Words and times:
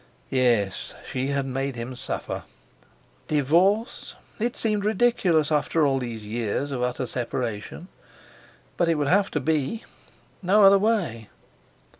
Yes, 0.31 0.95
she 1.07 1.27
had 1.27 1.45
made 1.45 1.75
him 1.75 1.95
suffer! 1.95 2.41
Divorce! 3.27 4.15
It 4.39 4.55
seemed 4.57 4.83
ridiculous, 4.83 5.51
after 5.51 5.85
all 5.85 5.99
these 5.99 6.25
years 6.25 6.71
of 6.71 6.81
utter 6.81 7.05
separation! 7.05 7.87
But 8.77 8.89
it 8.89 8.95
would 8.95 9.07
have 9.09 9.29
to 9.29 9.39
be. 9.39 9.83
No 10.41 10.63
other 10.63 10.79
way! 10.79 11.29